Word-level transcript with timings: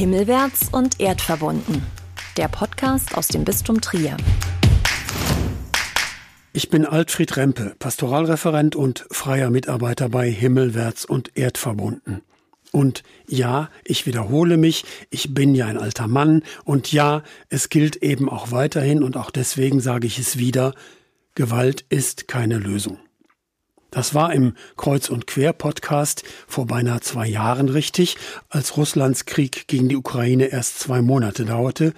Himmelwärts 0.00 0.70
und 0.72 0.98
erdverbunden. 0.98 1.82
Der 2.38 2.48
Podcast 2.48 3.18
aus 3.18 3.28
dem 3.28 3.44
Bistum 3.44 3.82
Trier. 3.82 4.16
Ich 6.54 6.70
bin 6.70 6.86
Altfried 6.86 7.36
Rempe, 7.36 7.74
Pastoralreferent 7.78 8.74
und 8.74 9.04
freier 9.10 9.50
Mitarbeiter 9.50 10.08
bei 10.08 10.30
Himmelwärts 10.30 11.04
und 11.04 11.36
Erdverbunden. 11.36 12.22
Und 12.72 13.02
ja, 13.28 13.68
ich 13.84 14.06
wiederhole 14.06 14.56
mich, 14.56 14.86
ich 15.10 15.34
bin 15.34 15.54
ja 15.54 15.66
ein 15.66 15.76
alter 15.76 16.08
Mann 16.08 16.44
und 16.64 16.90
ja, 16.90 17.22
es 17.50 17.68
gilt 17.68 17.96
eben 17.96 18.30
auch 18.30 18.52
weiterhin 18.52 19.02
und 19.02 19.18
auch 19.18 19.30
deswegen 19.30 19.80
sage 19.80 20.06
ich 20.06 20.18
es 20.18 20.38
wieder, 20.38 20.72
Gewalt 21.34 21.84
ist 21.90 22.26
keine 22.26 22.56
Lösung. 22.56 22.96
Das 23.90 24.14
war 24.14 24.32
im 24.32 24.54
Kreuz 24.76 25.08
und 25.08 25.26
Quer 25.26 25.52
Podcast 25.52 26.22
vor 26.46 26.66
beinahe 26.66 27.00
zwei 27.00 27.26
Jahren 27.26 27.68
richtig, 27.68 28.16
als 28.48 28.76
Russlands 28.76 29.26
Krieg 29.26 29.66
gegen 29.66 29.88
die 29.88 29.96
Ukraine 29.96 30.46
erst 30.46 30.78
zwei 30.78 31.02
Monate 31.02 31.44
dauerte. 31.44 31.92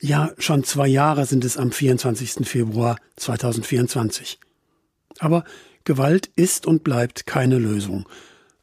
Ja, 0.00 0.32
schon 0.38 0.64
zwei 0.64 0.86
Jahre 0.86 1.26
sind 1.26 1.44
es 1.44 1.56
am 1.56 1.72
24. 1.72 2.46
Februar 2.46 2.96
2024. 3.16 4.38
Aber 5.18 5.44
Gewalt 5.84 6.30
ist 6.36 6.66
und 6.66 6.84
bleibt 6.84 7.26
keine 7.26 7.58
Lösung. 7.58 8.08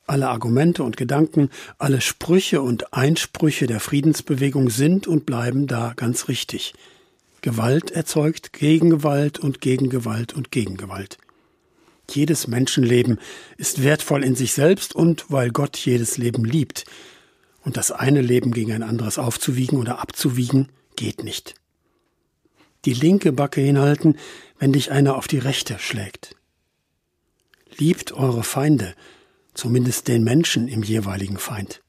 Alle 0.08 0.30
Argumente 0.30 0.84
und 0.84 0.98
Gedanken, 0.98 1.50
alle 1.78 2.02
Sprüche 2.02 2.62
und 2.62 2.94
Einsprüche 2.94 3.67
der 3.67 3.80
Friedensbewegung 3.80 4.70
sind 4.70 5.08
und 5.08 5.26
bleiben 5.26 5.67
da 5.67 5.94
ganz 5.95 6.28
richtig. 6.28 6.73
Gewalt 7.42 7.92
erzeugt 7.92 8.53
Gegengewalt 8.53 9.40
und 9.40 9.62
Gegengewalt 9.62 10.34
und 10.34 10.52
Gegengewalt. 10.52 11.17
Jedes 12.16 12.48
Menschenleben 12.48 13.20
ist 13.58 13.84
wertvoll 13.84 14.24
in 14.24 14.36
sich 14.36 14.54
selbst 14.54 14.96
und 14.96 15.26
weil 15.30 15.52
Gott 15.52 15.78
jedes 15.78 16.18
Leben 16.18 16.46
liebt. 16.46 16.86
Und 17.64 17.78
das 17.78 17.92
eine 17.92 18.22
Leben 18.22 18.52
gegen 18.52 18.73
ein 18.73 18.84
anderes 18.84 19.18
aufzuwiegen 19.18 19.80
oder 19.80 20.00
abzuwiegen, 20.00 20.70
geht 20.95 21.23
nicht. 21.23 21.56
Die 22.86 22.94
linke 22.94 23.31
Backe 23.31 23.62
hinhalten, 23.62 24.18
wenn 24.58 24.73
dich 24.73 24.92
einer 24.92 25.16
auf 25.16 25.28
die 25.28 25.38
rechte 25.38 25.78
schlägt. 25.78 26.36
Liebt 27.78 28.12
eure 28.12 28.44
Feinde, 28.44 28.96
zumindest 29.53 30.08
den 30.08 30.23
Menschen 30.23 30.68
im 30.68 30.84
jeweiligen 30.84 31.38
Feind. 31.38 31.81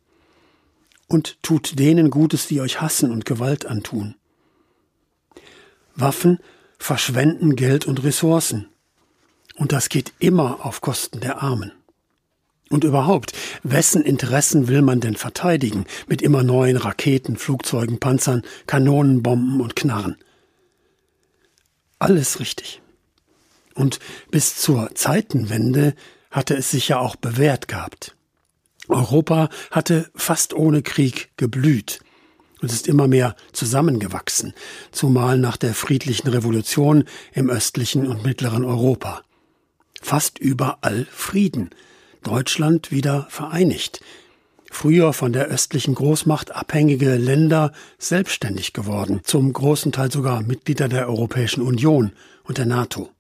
Und 1.09 1.43
tut 1.43 1.79
denen 1.79 2.11
Gutes, 2.11 2.47
die 2.47 2.61
euch 2.61 2.81
hassen 2.81 3.11
und 3.11 3.25
Gewalt 3.25 3.67
antun. 3.67 4.15
Waffen 5.95 6.39
verschwenden 6.79 7.55
Geld 7.55 7.87
und 7.87 8.03
Ressourcen. 8.03 8.72
Und 9.57 9.73
das 9.73 9.89
geht 9.89 10.13
immer 10.19 10.65
auf 10.65 10.81
Kosten 10.81 11.21
der 11.21 11.43
Armen. 11.43 11.73
Und 12.73 12.85
überhaupt, 12.85 13.35
wessen 13.63 14.03
Interessen 14.03 14.67
will 14.67 14.81
man 14.81 15.01
denn 15.01 15.15
verteidigen 15.15 15.85
mit 16.07 16.23
immer 16.23 16.43
neuen 16.43 16.79
Raketen, 16.79 17.37
Flugzeugen, 17.37 18.01
Panzern, 18.01 18.43
Kanonen, 18.67 19.23
Bomben 19.23 19.61
und 19.61 19.77
Knarren? 19.77 20.17
Alles 21.99 22.41
richtig. 22.41 22.81
Und 23.75 23.99
bis 24.31 24.57
zur 24.57 24.95
Zeitenwende 24.95 25.95
hatte 26.31 26.57
es 26.57 26.71
sich 26.71 26.89
ja 26.89 26.99
auch 26.99 27.15
bewährt 27.15 27.69
gehabt. 27.69 28.17
Europa 28.89 29.51
hatte 29.71 30.11
fast 30.15 30.55
ohne 30.55 30.83
Krieg 30.83 31.31
geblüht 31.37 32.01
und 32.63 32.73
ist 32.73 32.89
immer 32.89 33.07
mehr 33.07 33.37
zusammengewachsen, 33.53 34.55
zumal 34.93 35.37
nach 35.37 35.59
der 35.59 35.75
friedlichen 35.75 36.29
Revolution 36.29 37.05
im 37.35 37.51
östlichen 37.51 38.07
und 38.07 38.25
mittleren 38.25 38.65
Europa 38.65 39.23
fast 40.03 40.39
überall 40.39 41.07
Frieden. 41.11 41.71
Deutschland 42.23 42.91
wieder 42.91 43.27
vereinigt. 43.31 44.01
Früher 44.71 45.13
von 45.13 45.33
der 45.33 45.47
östlichen 45.47 45.95
Großmacht 45.95 46.55
abhängige 46.55 47.17
Länder 47.17 47.73
selbstständig 47.99 48.73
geworden, 48.73 49.21
zum 49.23 49.53
großen 49.53 49.93
Teil 49.93 50.11
sogar 50.11 50.43
Mitglieder 50.43 50.89
der 50.89 51.09
Europäischen 51.09 51.63
Union 51.63 52.13
und 52.45 52.59
der 52.59 52.67
NATO. 52.67 53.11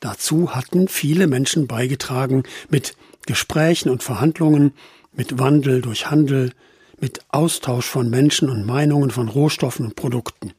Dazu 0.00 0.54
hatten 0.54 0.86
viele 0.86 1.26
Menschen 1.26 1.66
beigetragen 1.66 2.44
mit 2.68 2.96
Gesprächen 3.26 3.88
und 3.90 4.02
Verhandlungen, 4.02 4.74
mit 5.12 5.38
Wandel 5.38 5.80
durch 5.80 6.10
Handel, 6.10 6.52
mit 7.00 7.20
Austausch 7.30 7.86
von 7.86 8.10
Menschen 8.10 8.48
und 8.50 8.66
Meinungen 8.66 9.10
von 9.10 9.28
Rohstoffen 9.28 9.86
und 9.86 9.96
Produkten. 9.96 10.52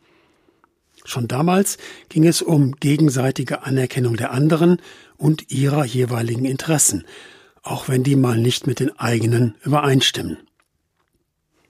Schon 1.05 1.27
damals 1.27 1.77
ging 2.09 2.27
es 2.27 2.41
um 2.41 2.75
gegenseitige 2.75 3.63
Anerkennung 3.63 4.17
der 4.17 4.31
anderen 4.31 4.81
und 5.17 5.51
ihrer 5.51 5.85
jeweiligen 5.85 6.45
Interessen, 6.45 7.05
auch 7.61 7.87
wenn 7.87 8.03
die 8.03 8.15
mal 8.15 8.37
nicht 8.37 8.67
mit 8.67 8.79
den 8.79 8.99
eigenen 8.99 9.55
übereinstimmen. 9.63 10.39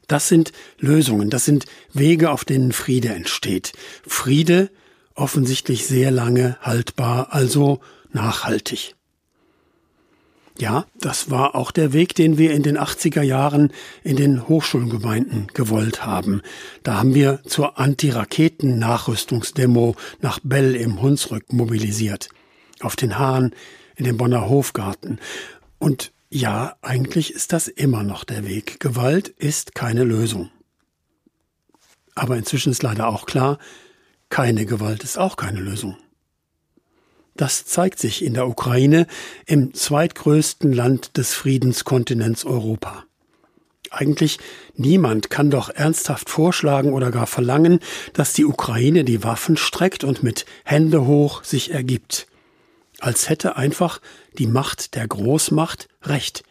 Das 0.07 0.29
sind 0.29 0.51
Lösungen, 0.79 1.29
das 1.29 1.45
sind 1.45 1.65
Wege, 1.93 2.31
auf 2.31 2.45
denen 2.45 2.71
Friede 2.71 3.09
entsteht. 3.09 3.73
Friede 4.07 4.69
offensichtlich 5.15 5.85
sehr 5.85 6.11
lange 6.11 6.57
haltbar, 6.61 7.33
also 7.33 7.81
nachhaltig. 8.11 8.95
Ja, 10.57 10.85
das 10.99 11.29
war 11.29 11.55
auch 11.55 11.71
der 11.71 11.91
Weg, 11.91 12.15
den 12.15 12.37
wir 12.37 12.53
in 12.53 12.63
den 12.63 12.77
80er 12.77 13.21
Jahren 13.21 13.73
in 14.03 14.15
den 14.15 14.47
Hochschulgemeinden 14.47 15.47
gewollt 15.53 16.05
haben. 16.05 16.41
Da 16.83 16.99
haben 16.99 17.13
wir 17.13 17.41
zur 17.45 17.77
Anti-Raketen-Nachrüstungsdemo 17.77 19.97
nach 20.21 20.39
Bell 20.43 20.73
im 20.75 21.01
Hunsrück 21.01 21.51
mobilisiert. 21.51 22.29
Auf 22.79 22.95
den 22.95 23.19
Hahn, 23.19 23.51
in 23.97 24.05
den 24.05 24.15
Bonner 24.15 24.47
Hofgarten. 24.47 25.19
Und 25.77 26.13
ja, 26.29 26.77
eigentlich 26.81 27.33
ist 27.33 27.51
das 27.51 27.67
immer 27.67 28.03
noch 28.03 28.23
der 28.23 28.47
Weg. 28.47 28.79
Gewalt 28.79 29.27
ist 29.27 29.75
keine 29.75 30.05
Lösung. 30.05 30.51
Aber 32.15 32.37
inzwischen 32.37 32.71
ist 32.71 32.81
leider 32.81 33.09
auch 33.09 33.25
klar, 33.25 33.59
keine 34.29 34.65
Gewalt 34.65 35.03
ist 35.03 35.17
auch 35.17 35.35
keine 35.35 35.59
Lösung. 35.59 35.97
Das 37.35 37.65
zeigt 37.65 37.99
sich 37.99 38.23
in 38.23 38.33
der 38.33 38.47
Ukraine, 38.47 39.07
im 39.45 39.73
zweitgrößten 39.73 40.71
Land 40.71 41.17
des 41.17 41.33
Friedenskontinents 41.33 42.45
Europa. 42.45 43.03
Eigentlich 43.91 44.39
niemand 44.75 45.29
kann 45.29 45.51
doch 45.51 45.69
ernsthaft 45.69 46.29
vorschlagen 46.29 46.93
oder 46.93 47.11
gar 47.11 47.27
verlangen, 47.27 47.79
dass 48.13 48.33
die 48.33 48.45
Ukraine 48.45 49.03
die 49.03 49.23
Waffen 49.23 49.57
streckt 49.57 50.03
und 50.03 50.23
mit 50.23 50.45
Hände 50.63 51.05
hoch 51.05 51.43
sich 51.43 51.71
ergibt. 51.71 52.27
Als 52.99 53.29
hätte 53.29 53.57
einfach 53.57 53.99
die 54.37 54.47
Macht 54.47 54.95
der 54.95 55.07
Großmacht 55.07 55.89
Recht. 56.03 56.43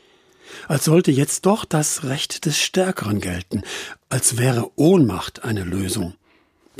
Als 0.68 0.84
sollte 0.84 1.10
jetzt 1.10 1.46
doch 1.46 1.64
das 1.64 2.04
Recht 2.04 2.44
des 2.44 2.58
Stärkeren 2.58 3.20
gelten. 3.20 3.62
Als 4.10 4.36
wäre 4.36 4.70
Ohnmacht 4.76 5.44
eine 5.44 5.64
Lösung 5.64 6.14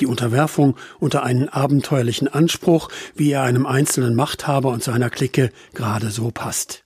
die 0.01 0.07
Unterwerfung 0.07 0.77
unter 0.99 1.23
einen 1.23 1.49
abenteuerlichen 1.49 2.29
Anspruch, 2.29 2.89
wie 3.15 3.31
er 3.31 3.43
einem 3.43 3.67
einzelnen 3.67 4.15
Machthaber 4.15 4.71
und 4.71 4.83
seiner 4.83 5.11
Clique 5.11 5.51
gerade 5.73 6.11
so 6.11 6.31
passt. 6.31 6.85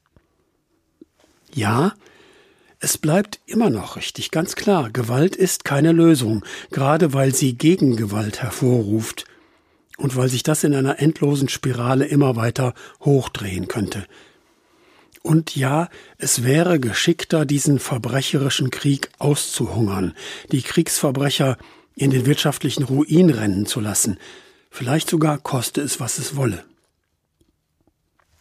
Ja, 1.52 1.94
es 2.80 2.98
bleibt 2.98 3.40
immer 3.46 3.70
noch 3.70 3.96
richtig, 3.96 4.30
ganz 4.30 4.54
klar, 4.54 4.90
Gewalt 4.90 5.34
ist 5.34 5.64
keine 5.64 5.92
Lösung, 5.92 6.44
gerade 6.70 7.12
weil 7.12 7.34
sie 7.34 7.58
Gegengewalt 7.58 8.42
hervorruft 8.42 9.24
und 9.96 10.14
weil 10.14 10.28
sich 10.28 10.44
das 10.44 10.62
in 10.62 10.74
einer 10.74 11.00
endlosen 11.00 11.48
Spirale 11.48 12.06
immer 12.06 12.36
weiter 12.36 12.74
hochdrehen 13.00 13.66
könnte. 13.66 14.06
Und 15.22 15.56
ja, 15.56 15.88
es 16.18 16.44
wäre 16.44 16.78
geschickter, 16.78 17.44
diesen 17.44 17.80
verbrecherischen 17.80 18.70
Krieg 18.70 19.10
auszuhungern, 19.18 20.14
die 20.52 20.62
Kriegsverbrecher 20.62 21.58
in 21.98 22.10
den 22.10 22.26
wirtschaftlichen 22.26 22.84
Ruin 22.84 23.30
rennen 23.30 23.66
zu 23.66 23.80
lassen. 23.80 24.18
Vielleicht 24.70 25.10
sogar 25.10 25.38
koste 25.38 25.80
es, 25.80 25.98
was 25.98 26.18
es 26.18 26.36
wolle. 26.36 26.64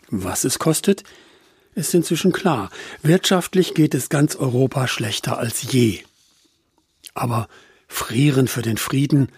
Was 0.10 0.44
es 0.44 0.60
kostet, 0.60 1.04
ist 1.74 1.94
inzwischen 1.94 2.32
klar. 2.32 2.70
Wirtschaftlich 3.02 3.74
geht 3.74 3.96
es 3.96 4.10
ganz 4.10 4.36
Europa 4.36 4.88
schlechter 4.88 5.38
als 5.40 5.72
je. 5.72 6.00
Aber 7.14 7.48
frieren 7.88 8.48
für 8.48 8.62
den 8.62 8.78
Frieden 8.78 9.30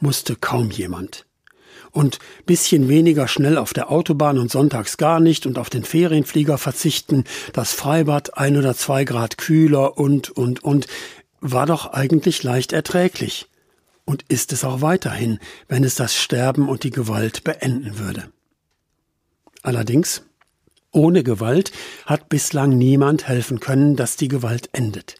musste 0.00 0.34
kaum 0.34 0.70
jemand. 0.70 1.24
Und 1.92 2.18
bisschen 2.46 2.88
weniger 2.88 3.28
schnell 3.28 3.56
auf 3.56 3.72
der 3.72 3.90
Autobahn 3.90 4.38
und 4.38 4.50
sonntags 4.50 4.96
gar 4.96 5.20
nicht 5.20 5.46
und 5.46 5.56
auf 5.56 5.70
den 5.70 5.84
Ferienflieger 5.84 6.58
verzichten, 6.58 7.24
das 7.52 7.72
Freibad 7.72 8.36
ein 8.36 8.56
oder 8.56 8.74
zwei 8.74 9.04
Grad 9.04 9.38
kühler 9.38 9.96
und, 9.96 10.30
und, 10.30 10.64
und, 10.64 10.86
war 11.40 11.66
doch 11.66 11.86
eigentlich 11.86 12.42
leicht 12.42 12.72
erträglich 12.72 13.48
und 14.08 14.24
ist 14.28 14.54
es 14.54 14.64
auch 14.64 14.80
weiterhin, 14.80 15.38
wenn 15.68 15.84
es 15.84 15.94
das 15.94 16.14
Sterben 16.14 16.70
und 16.70 16.82
die 16.82 16.90
Gewalt 16.90 17.44
beenden 17.44 17.98
würde. 17.98 18.30
Allerdings, 19.62 20.22
ohne 20.92 21.22
Gewalt 21.22 21.72
hat 22.06 22.30
bislang 22.30 22.70
niemand 22.70 23.28
helfen 23.28 23.60
können, 23.60 23.96
dass 23.96 24.16
die 24.16 24.28
Gewalt 24.28 24.70
endet. 24.72 25.16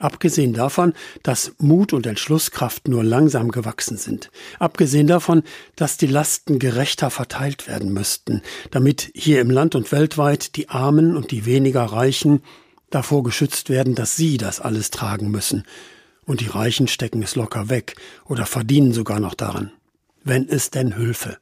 Abgesehen 0.00 0.52
davon, 0.52 0.94
dass 1.22 1.52
Mut 1.58 1.92
und 1.92 2.08
Entschlusskraft 2.08 2.88
nur 2.88 3.04
langsam 3.04 3.52
gewachsen 3.52 3.98
sind. 3.98 4.32
Abgesehen 4.58 5.06
davon, 5.06 5.44
dass 5.76 5.96
die 5.96 6.08
Lasten 6.08 6.58
gerechter 6.58 7.10
verteilt 7.10 7.68
werden 7.68 7.92
müssten, 7.92 8.42
damit 8.72 9.12
hier 9.14 9.40
im 9.40 9.48
Land 9.48 9.76
und 9.76 9.92
weltweit 9.92 10.56
die 10.56 10.70
Armen 10.70 11.16
und 11.16 11.30
die 11.30 11.46
weniger 11.46 11.84
Reichen 11.84 12.42
davor 12.90 13.22
geschützt 13.22 13.70
werden, 13.70 13.94
dass 13.94 14.16
sie 14.16 14.38
das 14.38 14.60
alles 14.60 14.90
tragen 14.90 15.30
müssen. 15.30 15.62
Und 16.26 16.40
die 16.40 16.48
Reichen 16.48 16.88
stecken 16.88 17.22
es 17.22 17.36
locker 17.36 17.70
weg 17.70 17.94
oder 18.26 18.44
verdienen 18.44 18.92
sogar 18.92 19.20
noch 19.20 19.34
daran. 19.34 19.72
Wenn 20.24 20.48
es 20.48 20.70
denn 20.70 20.96
hülfe. 20.96 21.38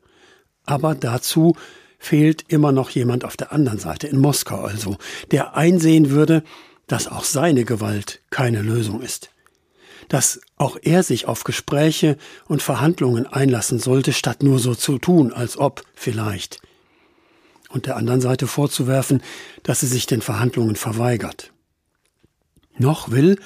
Aber 0.67 0.95
dazu 0.95 1.57
fehlt 1.99 2.45
immer 2.49 2.71
noch 2.71 2.91
jemand 2.91 3.25
auf 3.25 3.37
der 3.37 3.51
anderen 3.51 3.79
Seite, 3.79 4.07
in 4.07 4.19
Moskau 4.19 4.61
also, 4.61 4.99
der 5.31 5.57
einsehen 5.57 6.11
würde, 6.11 6.45
dass 6.87 7.09
auch 7.09 7.25
seine 7.25 7.65
Gewalt 7.65 8.21
keine 8.29 8.61
Lösung 8.61 9.01
ist. 9.01 9.31
Dass 10.09 10.41
auch 10.57 10.77
er 10.83 11.03
sich 11.03 11.27
auf 11.27 11.45
Gespräche 11.45 12.19
und 12.47 12.63
Verhandlungen 12.63 13.27
einlassen 13.27 13.79
sollte, 13.79 14.13
statt 14.13 14.43
nur 14.43 14.59
so 14.59 14.75
zu 14.75 14.99
tun, 14.99 15.33
als 15.33 15.57
ob 15.57 15.83
vielleicht. 15.95 16.61
Und 17.71 17.87
der 17.87 17.97
anderen 17.97 18.21
Seite 18.21 18.47
vorzuwerfen, 18.47 19.23
dass 19.63 19.81
sie 19.81 19.87
sich 19.87 20.05
den 20.05 20.21
Verhandlungen 20.21 20.77
verweigert. 20.77 21.53
Noch 22.77 23.11
will 23.11 23.39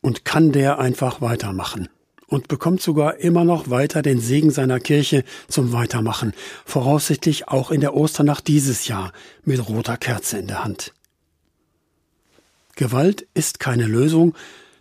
und 0.00 0.24
kann 0.24 0.52
der 0.52 0.78
einfach 0.78 1.20
weitermachen 1.20 1.88
und 2.28 2.46
bekommt 2.46 2.82
sogar 2.82 3.16
immer 3.16 3.44
noch 3.44 3.70
weiter 3.70 4.02
den 4.02 4.20
Segen 4.20 4.50
seiner 4.50 4.78
Kirche 4.78 5.24
zum 5.48 5.72
Weitermachen, 5.72 6.34
voraussichtlich 6.64 7.48
auch 7.48 7.70
in 7.70 7.80
der 7.80 7.94
Osternacht 7.94 8.46
dieses 8.46 8.86
Jahr 8.86 9.12
mit 9.44 9.66
roter 9.68 9.96
Kerze 9.96 10.38
in 10.38 10.46
der 10.46 10.62
Hand. 10.62 10.92
Gewalt 12.76 13.26
ist 13.34 13.58
keine 13.58 13.86
Lösung, 13.86 14.34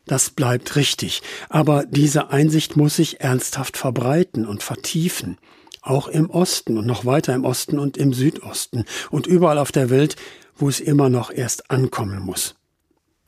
das 0.05 0.29
bleibt 0.29 0.75
richtig, 0.75 1.21
aber 1.49 1.85
diese 1.85 2.29
Einsicht 2.29 2.77
muss 2.77 2.97
sich 2.97 3.21
ernsthaft 3.21 3.75
verbreiten 3.75 4.45
und 4.45 4.61
vertiefen, 4.61 5.37
auch 5.81 6.07
im 6.07 6.29
Osten 6.29 6.77
und 6.77 6.85
noch 6.85 7.05
weiter 7.05 7.33
im 7.33 7.43
Osten 7.43 7.79
und 7.79 7.97
im 7.97 8.13
Südosten 8.13 8.85
und 9.09 9.25
überall 9.25 9.57
auf 9.57 9.71
der 9.71 9.89
Welt, 9.89 10.15
wo 10.55 10.69
es 10.69 10.79
immer 10.79 11.09
noch 11.09 11.31
erst 11.31 11.71
ankommen 11.71 12.19
muss. 12.19 12.55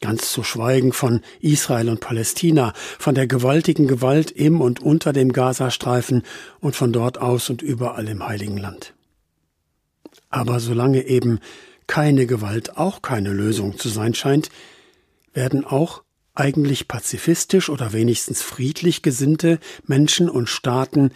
Ganz 0.01 0.31
zu 0.31 0.43
schweigen 0.43 0.93
von 0.93 1.21
Israel 1.41 1.89
und 1.89 1.99
Palästina, 1.99 2.73
von 2.97 3.15
der 3.15 3.27
gewaltigen 3.27 3.87
Gewalt 3.87 4.31
im 4.31 4.61
und 4.61 4.81
unter 4.81 5.11
dem 5.11 5.33
Gazastreifen 5.33 6.23
und 6.61 6.75
von 6.75 6.93
dort 6.93 7.17
aus 7.17 7.49
und 7.49 7.61
überall 7.61 8.07
im 8.07 8.25
Heiligen 8.25 8.57
Land. 8.57 8.93
Aber 10.29 10.59
solange 10.59 11.05
eben 11.05 11.39
keine 11.87 12.27
Gewalt 12.27 12.77
auch 12.77 13.01
keine 13.01 13.33
Lösung 13.33 13.77
zu 13.77 13.89
sein 13.89 14.13
scheint, 14.13 14.49
werden 15.33 15.65
auch 15.65 16.03
eigentlich 16.35 16.87
pazifistisch 16.87 17.69
oder 17.69 17.91
wenigstens 17.91 18.41
friedlich 18.41 19.01
gesinnte 19.01 19.59
Menschen 19.85 20.29
und 20.29 20.47
Staaten 20.47 21.11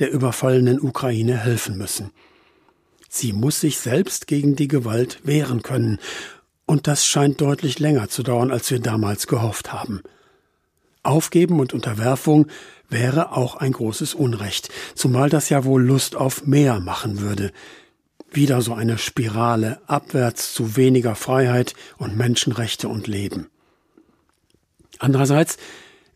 der 0.00 0.10
überfallenen 0.10 0.80
Ukraine 0.80 1.36
helfen 1.36 1.76
müssen. 1.76 2.10
Sie 3.08 3.32
muss 3.32 3.60
sich 3.60 3.78
selbst 3.78 4.26
gegen 4.26 4.56
die 4.56 4.66
Gewalt 4.66 5.20
wehren 5.22 5.62
können, 5.62 6.00
und 6.66 6.86
das 6.86 7.06
scheint 7.06 7.40
deutlich 7.40 7.78
länger 7.78 8.08
zu 8.08 8.22
dauern, 8.22 8.50
als 8.50 8.70
wir 8.70 8.80
damals 8.80 9.26
gehofft 9.26 9.72
haben. 9.72 10.02
Aufgeben 11.02 11.60
und 11.60 11.74
Unterwerfung 11.74 12.46
wäre 12.88 13.32
auch 13.32 13.56
ein 13.56 13.72
großes 13.72 14.14
Unrecht, 14.14 14.70
zumal 14.94 15.28
das 15.28 15.48
ja 15.48 15.64
wohl 15.64 15.82
Lust 15.82 16.16
auf 16.16 16.46
mehr 16.46 16.80
machen 16.80 17.20
würde. 17.20 17.52
Wieder 18.30 18.62
so 18.62 18.74
eine 18.74 18.98
Spirale 18.98 19.80
abwärts 19.86 20.54
zu 20.54 20.76
weniger 20.76 21.14
Freiheit 21.14 21.74
und 21.98 22.16
Menschenrechte 22.16 22.88
und 22.88 23.06
Leben. 23.06 23.48
Andererseits 24.98 25.58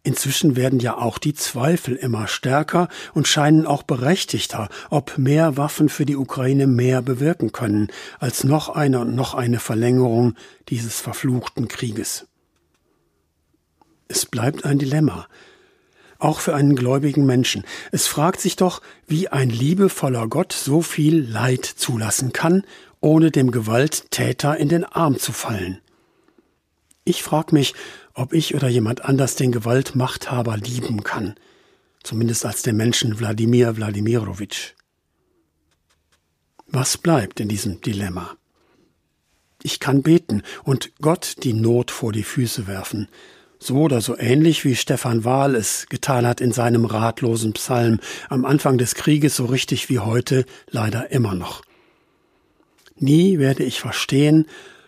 Inzwischen 0.03 0.57
werden 0.57 0.81
ja 0.81 0.97
auch 0.97 1.19
die 1.19 1.35
Zweifel 1.35 1.95
immer 1.97 2.29
stärker 2.29 2.89
und 3.15 3.29
scheinen 3.29 3.67
auch 3.67 3.83
berechtigter, 3.83 4.69
ob 4.91 5.19
mehr 5.19 5.57
Waffen 5.57 5.89
für 5.89 6.07
die 6.07 6.17
Ukraine 6.17 6.67
mehr 6.67 7.03
bewirken 7.03 7.53
können 7.53 7.89
als 8.19 8.45
noch 8.45 8.69
eine 8.69 9.01
und 9.01 9.15
noch 9.15 9.35
eine 9.35 9.59
Verlängerung 9.59 10.35
dieses 10.69 11.01
verfluchten 11.01 11.69
Krieges. 11.69 12.27
Es 14.07 14.25
bleibt 14.25 14.65
ein 14.65 14.79
Dilemma, 14.79 15.27
auch 16.19 16.41
für 16.41 16.55
einen 16.55 16.75
gläubigen 16.75 17.27
Menschen. 17.27 17.65
Es 17.93 18.07
fragt 18.07 18.41
sich 18.41 18.57
doch, 18.57 18.81
wie 19.07 19.29
ein 19.29 19.51
liebevoller 19.51 20.29
Gott 20.29 20.53
so 20.53 20.81
viel 20.81 21.29
Leid 21.29 21.65
zulassen 21.65 22.33
kann, 22.33 22.65
ohne 23.01 23.31
dem 23.31 23.51
Gewalttäter 23.51 24.57
in 24.57 24.69
den 24.69 24.85
Arm 24.85 25.19
zu 25.19 25.33
fallen. 25.33 25.81
Ich 27.05 27.23
frag 27.23 27.53
mich, 27.53 27.75
ob 28.19 28.33
ich 28.33 28.55
oder 28.55 28.69
jemand 28.69 29.05
anders 29.05 29.37
den 29.37 29.53
Gewaltmachthaber 29.53 30.57
lieben 30.57 31.05
kann, 31.05 31.35
zumindest 32.03 32.45
als 32.45 32.63
den 32.63 32.77
Menschen 32.77 33.19
Wladimir 33.19 33.77
Wladimirowitsch. 33.77 34.75
Was 36.67 36.99
bleibt 36.99 37.41
in 37.41 37.49
diesem 37.49 37.81
Dilemma? 37.81 38.37
Ich 39.63 39.81
kann 39.81 40.03
beten 40.03 40.43
und 40.65 40.93
Gott 41.01 41.37
die 41.45 41.53
Not 41.53 41.91
vor 41.91 42.13
die 42.13 42.25
Füße 42.25 42.67
werfen, 42.67 43.09
so 43.59 43.83
oder 43.83 44.01
so 44.01 44.17
ähnlich 44.17 44.65
wie 44.65 44.77
Stefan 44.77 45.25
Wahl 45.25 45.55
es 45.55 45.87
getan 45.89 46.27
hat 46.27 46.41
in 46.41 46.53
seinem 46.53 46.85
ratlosen 46.85 47.53
Psalm 47.55 48.01
am 48.29 48.45
Anfang 48.45 48.79
des 48.79 48.95
Krieges, 48.95 49.37
so 49.37 49.47
richtig 49.47 49.89
wie 49.89 49.99
heute 49.99 50.45
leider 50.71 51.11
immer 51.11 51.35
noch. 51.35 51.63
Nie 52.97 53.39
werde 53.39 53.65
ich 53.65 53.81
verstehen, 53.81 54.47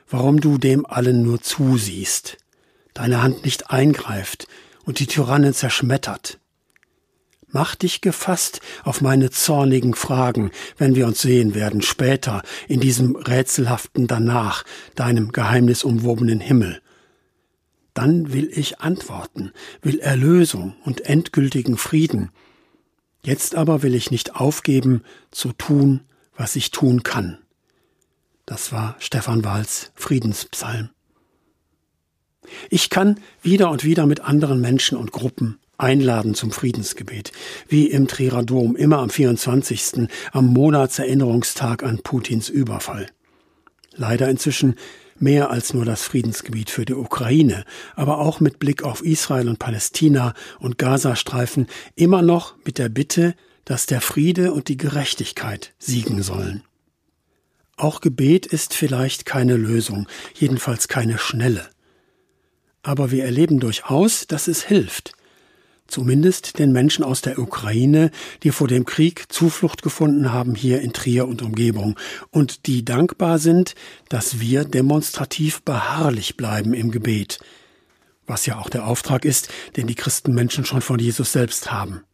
warum 0.08 0.40
du 0.40 0.58
dem 0.58 0.84
allen 0.84 1.22
nur 1.22 1.40
zusiehst, 1.40 2.36
deine 2.94 3.22
Hand 3.22 3.44
nicht 3.44 3.70
eingreift 3.70 4.46
und 4.84 4.98
die 4.98 5.06
Tyrannen 5.06 5.54
zerschmettert. 5.54 6.38
Mach 7.52 7.74
dich 7.74 8.00
gefasst 8.00 8.60
auf 8.84 9.00
meine 9.00 9.30
zornigen 9.30 9.94
Fragen, 9.94 10.52
wenn 10.78 10.94
wir 10.94 11.06
uns 11.06 11.20
sehen 11.20 11.54
werden 11.54 11.82
später 11.82 12.42
in 12.68 12.78
diesem 12.78 13.16
rätselhaften 13.16 14.06
Danach, 14.06 14.64
deinem 14.94 15.32
geheimnisumwobenen 15.32 16.38
Himmel. 16.38 16.80
Dann 17.92 18.32
will 18.32 18.48
ich 18.54 18.80
antworten, 18.80 19.52
will 19.82 19.98
Erlösung 19.98 20.76
und 20.84 21.00
endgültigen 21.02 21.76
Frieden. 21.76 22.30
Jetzt 23.24 23.56
aber 23.56 23.82
will 23.82 23.96
ich 23.96 24.12
nicht 24.12 24.36
aufgeben, 24.36 25.02
zu 25.32 25.52
tun, 25.52 26.02
was 26.36 26.54
ich 26.54 26.70
tun 26.70 27.02
kann. 27.02 27.38
Das 28.46 28.70
war 28.70 28.94
Stefan 29.00 29.44
Wahls 29.44 29.90
Friedenspsalm. 29.96 30.90
Ich 32.70 32.90
kann 32.90 33.20
wieder 33.42 33.70
und 33.70 33.84
wieder 33.84 34.06
mit 34.06 34.20
anderen 34.20 34.60
Menschen 34.60 34.96
und 34.96 35.12
Gruppen 35.12 35.58
einladen 35.76 36.34
zum 36.34 36.52
Friedensgebet, 36.52 37.32
wie 37.68 37.86
im 37.86 38.06
Trierer 38.06 38.42
Dom, 38.42 38.76
immer 38.76 38.98
am 38.98 39.10
24. 39.10 40.08
am 40.32 40.46
Monatserinnerungstag 40.46 41.82
an 41.82 42.00
Putins 42.02 42.48
Überfall. 42.48 43.06
Leider 43.94 44.28
inzwischen 44.28 44.76
mehr 45.18 45.50
als 45.50 45.74
nur 45.74 45.84
das 45.84 46.02
Friedensgebiet 46.02 46.70
für 46.70 46.84
die 46.84 46.94
Ukraine, 46.94 47.64
aber 47.94 48.18
auch 48.18 48.40
mit 48.40 48.58
Blick 48.58 48.82
auf 48.82 49.02
Israel 49.02 49.48
und 49.48 49.58
Palästina 49.58 50.34
und 50.58 50.78
Gazastreifen 50.78 51.66
immer 51.94 52.22
noch 52.22 52.54
mit 52.64 52.78
der 52.78 52.88
Bitte, 52.88 53.34
dass 53.64 53.86
der 53.86 54.00
Friede 54.00 54.52
und 54.52 54.68
die 54.68 54.76
Gerechtigkeit 54.76 55.74
siegen 55.78 56.22
sollen. 56.22 56.62
Auch 57.76 58.00
Gebet 58.00 58.46
ist 58.46 58.74
vielleicht 58.74 59.26
keine 59.26 59.56
Lösung, 59.56 60.06
jedenfalls 60.34 60.88
keine 60.88 61.18
schnelle. 61.18 61.68
Aber 62.82 63.10
wir 63.10 63.24
erleben 63.24 63.60
durchaus, 63.60 64.26
dass 64.26 64.48
es 64.48 64.64
hilft. 64.64 65.12
Zumindest 65.90 66.60
den 66.60 66.70
Menschen 66.70 67.02
aus 67.04 67.20
der 67.20 67.40
Ukraine, 67.40 68.12
die 68.44 68.52
vor 68.52 68.68
dem 68.68 68.84
Krieg 68.84 69.24
Zuflucht 69.32 69.82
gefunden 69.82 70.32
haben 70.32 70.54
hier 70.54 70.80
in 70.82 70.92
Trier 70.92 71.26
und 71.26 71.42
Umgebung 71.42 71.98
und 72.30 72.66
die 72.66 72.84
dankbar 72.84 73.40
sind, 73.40 73.74
dass 74.08 74.38
wir 74.38 74.64
demonstrativ 74.64 75.62
beharrlich 75.62 76.36
bleiben 76.36 76.74
im 76.74 76.92
Gebet, 76.92 77.40
was 78.24 78.46
ja 78.46 78.60
auch 78.60 78.70
der 78.70 78.86
Auftrag 78.86 79.24
ist, 79.24 79.48
den 79.76 79.88
die 79.88 79.96
Christenmenschen 79.96 80.64
schon 80.64 80.80
von 80.80 81.00
Jesus 81.00 81.32
selbst 81.32 81.72
haben. 81.72 82.04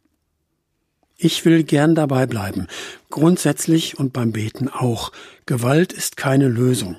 Ich 1.15 1.45
will 1.45 1.63
gern 1.63 1.93
dabei 1.93 2.25
bleiben, 2.25 2.65
grundsätzlich 3.11 3.99
und 3.99 4.11
beim 4.11 4.31
Beten 4.31 4.69
auch. 4.69 5.11
Gewalt 5.45 5.93
ist 5.93 6.17
keine 6.17 6.47
Lösung. 6.47 6.97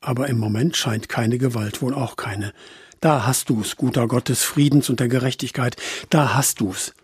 Aber 0.00 0.28
im 0.28 0.38
Moment 0.38 0.76
scheint 0.76 1.08
keine 1.08 1.38
Gewalt, 1.38 1.82
wohl 1.82 1.94
auch 1.94 2.14
keine. 2.16 2.52
Da 3.00 3.26
hast 3.26 3.50
du's, 3.50 3.76
guter 3.76 4.06
Gott 4.08 4.28
des 4.28 4.42
Friedens 4.42 4.90
und 4.90 4.98
der 5.00 5.06
Gerechtigkeit, 5.08 5.76
da 6.10 6.34
hast 6.34 6.60
du's. 6.60 6.94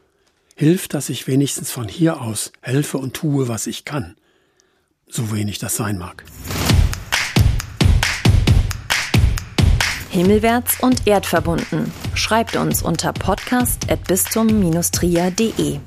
Hilf, 0.56 0.86
dass 0.88 1.08
ich 1.08 1.26
wenigstens 1.26 1.72
von 1.72 1.88
hier 1.88 2.20
aus 2.20 2.52
helfe 2.60 2.98
und 2.98 3.14
tue, 3.14 3.48
was 3.48 3.66
ich 3.66 3.84
kann. 3.84 4.14
So 5.08 5.32
wenig 5.32 5.58
das 5.58 5.74
sein 5.76 5.98
mag. 5.98 6.24
Himmelwärts 10.10 10.78
und 10.80 11.08
erdverbunden. 11.08 11.90
Schreibt 12.14 12.54
uns 12.54 12.82
unter 12.82 13.12
podcast.bistum-trier.de. 13.12 15.80